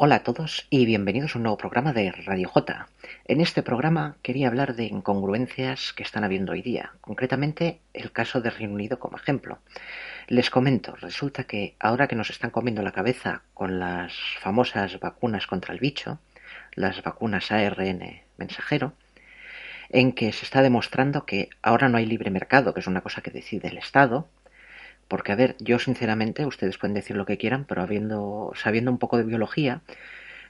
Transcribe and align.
Hola 0.00 0.14
a 0.14 0.22
todos 0.22 0.66
y 0.70 0.86
bienvenidos 0.86 1.34
a 1.34 1.38
un 1.38 1.42
nuevo 1.42 1.58
programa 1.58 1.92
de 1.92 2.12
Radio 2.12 2.48
J. 2.48 2.88
En 3.26 3.40
este 3.40 3.62
programa 3.62 4.16
quería 4.22 4.48
hablar 4.48 4.74
de 4.74 4.86
incongruencias 4.86 5.92
que 5.92 6.02
están 6.02 6.24
habiendo 6.24 6.52
hoy 6.52 6.62
día, 6.62 6.92
concretamente 7.00 7.80
el 7.92 8.12
caso 8.12 8.40
de 8.40 8.50
Reino 8.50 8.74
Unido 8.74 8.98
como 8.98 9.16
ejemplo. 9.16 9.58
Les 10.28 10.50
comento, 10.50 10.94
resulta 10.96 11.44
que 11.44 11.74
ahora 11.80 12.06
que 12.06 12.16
nos 12.16 12.30
están 12.30 12.50
comiendo 12.50 12.82
la 12.82 12.92
cabeza 12.92 13.42
con 13.54 13.78
las 13.80 14.12
famosas 14.40 15.00
vacunas 15.00 15.46
contra 15.46 15.74
el 15.74 15.80
bicho, 15.80 16.20
las 16.74 17.02
vacunas 17.02 17.50
ARN 17.50 18.22
mensajero, 18.36 18.92
en 19.90 20.12
que 20.12 20.32
se 20.32 20.44
está 20.44 20.62
demostrando 20.62 21.24
que 21.24 21.50
ahora 21.62 21.88
no 21.88 21.98
hay 21.98 22.06
libre 22.06 22.30
mercado, 22.30 22.74
que 22.74 22.80
es 22.80 22.86
una 22.86 23.00
cosa 23.00 23.22
que 23.22 23.30
decide 23.30 23.68
el 23.68 23.78
Estado, 23.78 24.28
porque 25.08 25.32
a 25.32 25.36
ver, 25.36 25.56
yo 25.58 25.78
sinceramente, 25.78 26.44
ustedes 26.44 26.76
pueden 26.76 26.94
decir 26.94 27.16
lo 27.16 27.26
que 27.26 27.38
quieran, 27.38 27.64
pero 27.64 27.82
habiendo, 27.82 28.52
sabiendo 28.54 28.90
un 28.90 28.98
poco 28.98 29.16
de 29.16 29.24
biología, 29.24 29.80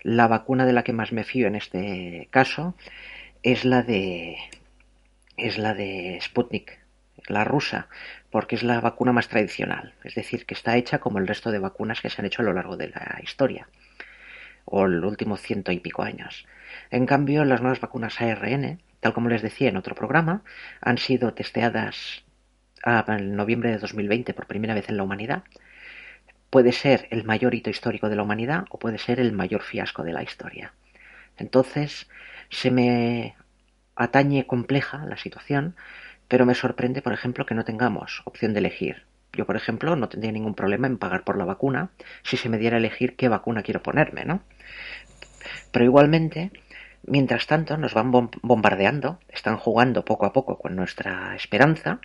la 0.03 0.27
vacuna 0.27 0.67
de 0.67 0.73
la 0.73 0.83
que 0.83 0.93
más 0.93 1.13
me 1.13 1.25
fío 1.25 1.47
en 1.47 1.55
este 1.55 2.29
caso 2.31 2.75
es 3.43 3.65
la 3.65 3.83
de 3.83 4.37
es 5.37 5.59
la 5.59 5.75
de 5.75 6.19
Sputnik, 6.21 6.79
la 7.29 7.45
rusa, 7.45 7.87
porque 8.31 8.57
es 8.57 8.65
la 8.65 8.81
vacuna 8.81 9.13
más 9.13 9.29
tradicional, 9.29 9.95
es 10.03 10.17
decir, 10.17 10.47
que 10.47 10.55
está 10.55 10.77
hecha 10.77 10.99
como 10.99 11.19
el 11.19 11.29
resto 11.29 11.53
de 11.53 11.61
vacunas 11.61 12.01
que 12.01 12.11
se 12.11 12.21
han 12.21 12.27
hecho 12.27 12.43
a 12.43 12.45
lo 12.45 12.53
largo 12.53 12.77
de 12.77 12.89
la 12.89 13.21
historia 13.23 13.69
o 14.71 14.87
el 14.87 15.05
último 15.05 15.37
ciento 15.37 15.73
y 15.73 15.81
pico 15.81 16.03
años. 16.03 16.47
En 16.91 17.07
cambio, 17.07 17.45
las 17.45 17.61
nuevas 17.61 17.81
vacunas 17.81 18.21
ARN, 18.21 18.81
tal 19.01 19.13
como 19.13 19.29
les 19.29 19.43
decía 19.43 19.69
en 19.69 19.77
otro 19.77 19.95
programa, 19.95 20.43
han 20.81 20.99
sido 20.99 21.33
testeadas 21.35 22.25
en 22.85 23.37
noviembre 23.37 23.71
de 23.71 23.79
2020 23.79 24.35
por 24.35 24.47
primera 24.47 24.75
vez 24.75 24.89
en 24.89 24.97
la 24.97 25.03
humanidad. 25.03 25.43
Puede 26.51 26.73
ser 26.73 27.09
el 27.11 27.25
mayor 27.25 27.55
hito 27.55 27.71
histórico 27.71 28.09
de 28.09 28.17
la 28.17 28.23
humanidad 28.23 28.65
o 28.71 28.79
puede 28.79 28.99
ser 28.99 29.21
el 29.21 29.33
mayor 29.33 29.63
fiasco 29.63 30.03
de 30.03 30.13
la 30.13 30.23
historia. 30.23 30.73
Entonces, 31.37 32.09
se 32.49 32.71
me 32.71 33.37
atañe 33.97 34.47
compleja 34.47 35.05
la 35.07 35.17
situación, 35.17 35.77
pero 36.29 36.47
me 36.47 36.55
sorprende, 36.55 37.03
por 37.03 37.13
ejemplo, 37.13 37.47
que 37.47 37.55
no 37.55 37.65
tengamos 37.65 38.23
opción 38.25 38.53
de 38.53 38.61
elegir. 38.61 39.05
Yo, 39.33 39.45
por 39.45 39.57
ejemplo, 39.57 39.95
no 39.95 40.09
tendría 40.09 40.33
ningún 40.33 40.55
problema 40.55 40.87
en 40.87 40.99
pagar 40.99 41.23
por 41.25 41.37
la 41.37 41.45
vacuna 41.45 41.91
si 42.23 42.37
se 42.37 42.49
me 42.49 42.59
diera 42.59 42.77
a 42.77 42.81
elegir 42.81 43.15
qué 43.17 43.29
vacuna 43.29 43.63
quiero 43.63 43.83
ponerme, 43.83 44.25
¿no? 44.25 44.43
Pero 45.73 45.85
igualmente, 45.85 46.51
mientras 47.05 47.47
tanto, 47.47 47.77
nos 47.77 47.95
van 47.95 48.11
bombardeando, 48.43 49.19
están 49.29 49.57
jugando 49.57 50.05
poco 50.05 50.27
a 50.27 50.33
poco 50.33 50.59
con 50.59 50.77
nuestra 50.77 51.35
esperanza, 51.37 52.01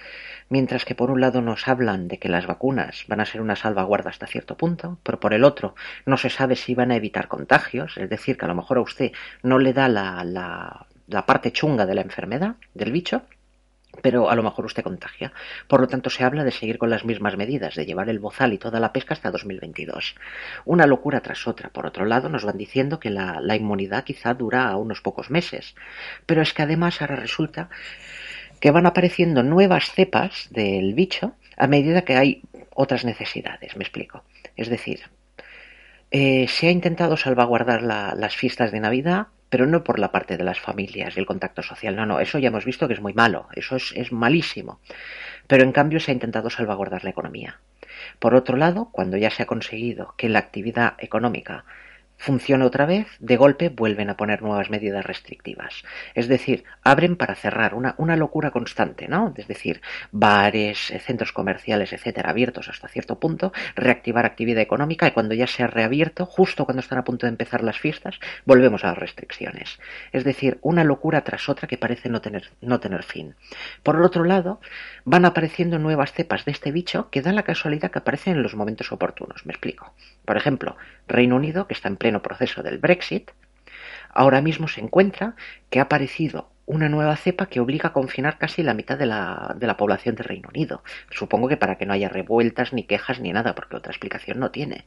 mientras 0.50 0.86
que 0.86 0.96
por 0.96 1.12
un 1.12 1.22
lado 1.22 1.42
nos 1.42 1.68
hablan 1.68 2.08
de 2.08 2.20
que 2.20 2.30
las 2.30 2.46
vacunas 2.46 3.06
van 3.08 3.20
a 3.20 3.26
ser 3.26 3.42
una 3.42 3.56
salvaguarda 3.56 4.10
hasta 4.10 4.28
cierto 4.28 4.58
punto, 4.58 5.00
pero 5.04 5.20
por 5.20 5.34
el 5.34 5.44
otro 5.44 5.76
no 6.06 6.18
se 6.18 6.30
sabe 6.30 6.56
si 6.56 6.76
van 6.76 6.92
a 6.92 6.96
evitar 6.96 7.28
contagios, 7.28 7.98
es 7.98 8.10
decir, 8.10 8.38
que 8.38 8.46
a 8.46 8.50
lo 8.50 8.56
mejor 8.56 8.78
a 8.78 8.82
usted 8.82 9.12
no 9.42 9.60
le 9.60 9.74
da 9.74 9.88
la, 9.88 10.24
la, 10.24 10.88
la 11.08 11.26
parte 11.26 11.52
chunga 11.52 11.86
de 11.86 11.96
la 11.96 12.02
enfermedad, 12.02 12.56
del 12.74 12.92
bicho, 12.92 13.24
pero 14.02 14.30
a 14.30 14.36
lo 14.36 14.44
mejor 14.44 14.66
usted 14.66 14.84
contagia. 14.84 15.32
Por 15.68 15.82
lo 15.82 15.88
tanto, 15.88 16.10
se 16.10 16.24
habla 16.24 16.44
de 16.44 16.52
seguir 16.52 16.78
con 16.78 16.90
las 16.90 17.06
mismas 17.06 17.38
medidas, 17.38 17.76
de 17.76 17.86
llevar 17.86 18.10
el 18.10 18.20
bozal 18.20 18.54
y 18.54 18.58
toda 18.58 18.80
la 18.80 18.92
pesca 18.92 19.14
hasta 19.14 19.32
2022. 19.32 20.16
Una 20.66 20.88
locura 20.88 21.22
tras 21.22 21.48
otra. 21.48 21.70
Por 21.70 21.86
otro 21.86 22.06
lado, 22.06 22.30
nos 22.30 22.44
van 22.44 22.58
diciendo 22.58 23.00
que 23.00 23.10
la, 23.10 23.56
inmunidad 23.56 24.04
quizá 24.04 24.34
dura 24.34 24.76
unos 24.78 25.02
pocos 25.02 25.30
meses. 25.30 25.76
Pero 26.26 26.42
es 26.42 26.54
que 26.54 26.64
además 26.64 27.02
ahora 27.02 27.16
resulta 27.16 27.70
que 28.60 28.72
van 28.72 28.86
apareciendo 28.86 29.44
nuevas 29.44 29.92
cepas 29.92 30.48
del 30.50 30.94
bicho 30.94 31.36
a 31.58 31.68
medida 31.68 32.04
que 32.04 32.16
hay 32.16 32.42
otras 32.74 33.06
necesidades. 33.06 33.76
Me 33.76 33.84
explico. 33.84 34.24
Es 34.56 34.70
decir, 34.70 35.02
eh, 36.10 36.48
se 36.48 36.68
ha 36.68 36.72
intentado 36.72 37.18
salvaguardar 37.18 37.84
la, 37.84 38.16
las 38.16 38.36
fiestas 38.36 38.72
de 38.72 38.80
Navidad 38.80 39.28
pero 39.54 39.68
no 39.68 39.84
por 39.84 40.00
la 40.00 40.12
parte 40.12 40.36
de 40.36 40.44
las 40.44 40.60
familias 40.60 41.16
y 41.16 41.20
el 41.20 41.28
contacto 41.28 41.62
social. 41.62 41.96
No, 41.96 42.08
no, 42.08 42.20
eso 42.20 42.40
ya 42.40 42.48
hemos 42.48 42.66
visto 42.66 42.88
que 42.88 42.96
es 42.96 43.02
muy 43.02 43.14
malo, 43.14 43.50
eso 43.56 43.76
es, 43.76 43.94
es 43.96 44.12
malísimo. 44.12 44.80
Pero 45.46 45.62
en 45.62 45.72
cambio 45.72 46.00
se 46.00 46.10
ha 46.10 46.16
intentado 46.16 46.50
salvaguardar 46.50 47.04
la 47.04 47.12
economía. 47.12 47.60
Por 48.18 48.34
otro 48.34 48.58
lado, 48.58 48.90
cuando 48.92 49.16
ya 49.16 49.30
se 49.30 49.44
ha 49.44 49.46
conseguido 49.46 50.16
que 50.18 50.28
la 50.28 50.40
actividad 50.40 50.96
económica 50.98 51.66
funciona 52.24 52.66
otra 52.66 52.86
vez, 52.86 53.08
de 53.20 53.36
golpe 53.36 53.68
vuelven 53.68 54.10
a 54.10 54.16
poner 54.16 54.42
nuevas 54.42 54.70
medidas 54.70 55.06
restrictivas. 55.06 55.84
Es 56.16 56.30
decir, 56.30 56.64
abren 56.82 57.18
para 57.18 57.36
cerrar, 57.36 57.74
una, 57.74 57.96
una 57.98 58.16
locura 58.16 58.52
constante, 58.52 59.10
¿no? 59.10 59.34
Es 59.36 59.46
decir, 59.50 59.82
bares, 60.14 60.90
eh, 60.92 61.00
centros 61.00 61.34
comerciales, 61.34 61.92
etcétera, 61.92 62.30
abiertos 62.30 62.70
hasta 62.70 62.88
cierto 62.88 63.20
punto, 63.20 63.52
reactivar 63.76 64.26
actividad 64.26 64.62
económica 64.62 65.06
y 65.06 65.12
cuando 65.12 65.36
ya 65.36 65.48
se 65.48 65.64
ha 65.64 65.68
reabierto, 65.68 66.26
justo 66.26 66.64
cuando 66.64 66.80
están 66.80 66.98
a 66.98 67.04
punto 67.04 67.26
de 67.26 67.32
empezar 67.32 67.62
las 67.62 67.78
fiestas, 67.78 68.18
volvemos 68.46 68.86
a 68.86 68.88
las 68.88 68.98
restricciones. 68.98 69.80
Es 70.14 70.24
decir, 70.24 70.60
una 70.62 70.86
locura 70.86 71.26
tras 71.26 71.50
otra 71.50 71.68
que 71.68 71.78
parece 71.78 72.08
no 72.08 72.22
tener, 72.22 72.52
no 72.62 72.80
tener 72.80 73.04
fin. 73.04 73.36
Por 73.84 73.98
el 73.98 74.04
otro 74.04 74.24
lado, 74.24 74.62
van 75.04 75.26
apareciendo 75.26 75.78
nuevas 75.78 76.14
cepas 76.14 76.46
de 76.46 76.54
este 76.54 76.72
bicho 76.72 77.10
que 77.10 77.22
dan 77.22 77.36
la 77.36 77.44
casualidad 77.44 77.92
que 77.92 78.00
aparecen 78.00 78.38
en 78.38 78.44
los 78.44 78.56
momentos 78.56 78.94
oportunos. 78.94 79.46
Me 79.46 79.52
explico. 79.52 79.94
Por 80.24 80.38
ejemplo, 80.38 80.78
Reino 81.06 81.36
Unido, 81.36 81.68
que 81.68 81.74
está 81.74 81.90
en 81.90 81.98
pleno 82.14 82.22
proceso 82.22 82.62
del 82.62 82.78
Brexit, 82.78 83.32
ahora 84.14 84.42
mismo 84.42 84.68
se 84.68 84.82
encuentra 84.82 85.36
que 85.70 85.80
ha 85.80 85.84
aparecido 85.84 86.53
una 86.66 86.88
nueva 86.88 87.16
cepa 87.18 87.48
que 87.48 87.60
obliga 87.60 87.90
a 87.90 87.94
confinar 87.94 88.38
casi 88.38 88.64
la 88.64 88.74
mitad 88.74 88.98
de 88.98 89.06
la, 89.06 89.54
de 89.58 89.68
la 89.68 89.76
población 89.76 90.16
del 90.16 90.26
Reino 90.26 90.50
Unido. 90.50 90.82
Supongo 91.10 91.50
que 91.50 91.58
para 91.58 91.78
que 91.78 91.86
no 91.86 91.94
haya 91.94 92.10
revueltas, 92.10 92.72
ni 92.72 92.84
quejas, 92.84 93.20
ni 93.20 93.34
nada, 93.34 93.54
porque 93.54 93.76
otra 93.76 93.92
explicación 93.92 94.40
no 94.40 94.52
tiene. 94.52 94.86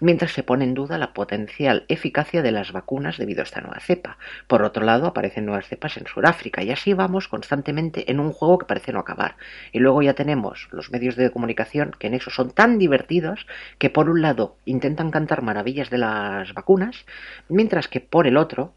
Mientras 0.00 0.32
se 0.32 0.42
pone 0.42 0.64
en 0.64 0.74
duda 0.74 0.98
la 0.98 1.14
potencial 1.14 1.84
eficacia 1.88 2.42
de 2.42 2.52
las 2.52 2.72
vacunas 2.72 3.16
debido 3.16 3.40
a 3.40 3.44
esta 3.44 3.62
nueva 3.62 3.80
cepa. 3.80 4.18
Por 4.46 4.62
otro 4.62 4.84
lado, 4.84 5.06
aparecen 5.06 5.46
nuevas 5.46 5.66
cepas 5.66 5.96
en 5.96 6.06
Sudáfrica 6.06 6.62
y 6.62 6.70
así 6.70 6.92
vamos 6.92 7.28
constantemente 7.28 8.10
en 8.10 8.20
un 8.20 8.32
juego 8.32 8.58
que 8.58 8.66
parece 8.66 8.92
no 8.92 8.98
acabar. 8.98 9.36
Y 9.72 9.78
luego 9.78 10.02
ya 10.02 10.14
tenemos 10.14 10.68
los 10.72 10.90
medios 10.90 11.16
de 11.16 11.30
comunicación 11.30 11.92
que 11.98 12.08
en 12.08 12.14
eso 12.14 12.30
son 12.30 12.50
tan 12.50 12.78
divertidos 12.78 13.46
que 13.78 13.90
por 13.90 14.10
un 14.10 14.20
lado 14.20 14.56
intentan 14.66 15.10
cantar 15.10 15.42
maravillas 15.42 15.90
de 15.90 15.98
las 15.98 16.52
vacunas, 16.52 17.06
mientras 17.48 17.88
que 17.88 18.00
por 18.00 18.26
el 18.26 18.36
otro 18.36 18.74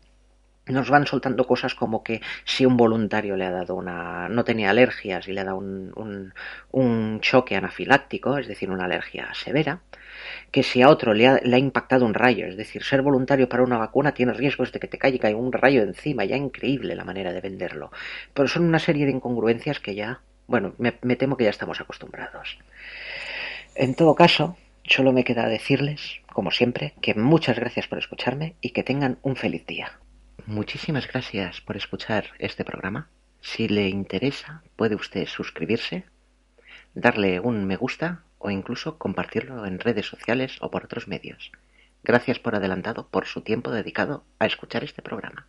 nos 0.74 0.90
van 0.90 1.08
soltando 1.08 1.46
cosas 1.46 1.76
como 1.76 2.04
que 2.04 2.22
si 2.46 2.66
un 2.66 2.78
voluntario 2.78 3.36
le 3.36 3.46
ha 3.46 3.52
dado 3.52 3.76
una 3.76 4.30
no 4.30 4.44
tenía 4.44 4.70
alergias 4.70 5.28
y 5.28 5.34
le 5.34 5.42
ha 5.42 5.46
dado 5.46 5.58
un, 5.58 5.92
un, 5.96 6.34
un 6.72 7.20
choque 7.22 7.56
anafiláctico, 7.56 8.38
es 8.38 8.48
decir, 8.48 8.70
una 8.70 8.86
alergia 8.86 9.34
severa, 9.34 9.82
que 10.52 10.64
si 10.64 10.82
a 10.82 10.90
otro 10.90 11.14
le 11.14 11.28
ha, 11.28 11.40
le 11.44 11.56
ha, 11.56 11.60
impactado 11.60 12.06
un 12.06 12.14
rayo, 12.14 12.46
es 12.46 12.58
decir, 12.58 12.84
ser 12.84 13.02
voluntario 13.02 13.50
para 13.50 13.64
una 13.64 13.78
vacuna 13.78 14.14
tiene 14.14 14.34
riesgos 14.34 14.72
de 14.72 14.80
que 14.80 14.88
te 14.88 14.98
caiga 14.98 15.30
un 15.36 15.52
rayo 15.52 15.82
encima, 15.82 16.26
ya 16.26 16.38
increíble 16.38 16.96
la 16.96 17.06
manera 17.06 17.34
de 17.34 17.42
venderlo. 17.42 17.92
Pero 18.34 18.48
son 18.48 18.64
una 18.64 18.80
serie 18.80 19.06
de 19.06 19.12
incongruencias 19.12 19.80
que 19.80 19.96
ya, 19.96 20.22
bueno, 20.48 20.74
me, 20.78 20.98
me 21.02 21.16
temo 21.16 21.38
que 21.38 21.46
ya 21.46 21.50
estamos 21.50 21.82
acostumbrados. 21.82 22.58
En 23.76 23.96
todo 23.96 24.16
caso, 24.16 24.58
solo 24.84 25.12
me 25.12 25.24
queda 25.24 25.48
decirles, 25.48 26.22
como 26.32 26.52
siempre, 26.52 26.94
que 27.02 27.14
muchas 27.14 27.58
gracias 27.58 27.88
por 27.88 28.00
escucharme 28.00 28.56
y 28.62 28.72
que 28.72 28.84
tengan 28.84 29.20
un 29.22 29.36
feliz 29.36 29.66
día. 29.66 29.92
Muchísimas 30.48 31.10
gracias 31.10 31.60
por 31.60 31.76
escuchar 31.76 32.28
este 32.40 32.64
programa. 32.64 33.10
Si 33.42 33.68
le 33.68 33.90
interesa, 33.90 34.64
puede 34.78 34.96
usted 34.96 35.28
suscribirse, 35.28 36.06
darle 36.94 37.42
un 37.42 37.66
me 37.66 37.76
gusta 37.76 38.24
o 38.40 38.50
incluso 38.50 38.98
compartirlo 38.98 39.66
en 39.66 39.78
redes 39.78 40.06
sociales 40.06 40.56
o 40.62 40.72
por 40.72 40.86
otros 40.86 41.10
medios. 41.10 41.52
Gracias 42.02 42.40
por 42.40 42.56
adelantado 42.56 43.10
por 43.10 43.26
su 43.26 43.42
tiempo 43.42 43.72
dedicado 43.72 44.24
a 44.40 44.46
escuchar 44.46 44.86
este 44.86 45.02
programa. 45.02 45.48